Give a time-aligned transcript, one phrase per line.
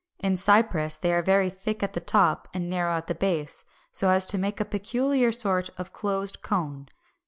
[0.17, 4.09] In Cypress they are very thick at the top and narrow at the base, so
[4.09, 6.87] as to make a peculiar sort of closed cone.